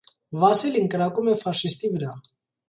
Վասիլին 0.43 0.89
կրակում 0.93 1.29
է 1.35 1.37
ֆաշիստի 1.45 1.93
վրա։ 1.93 2.17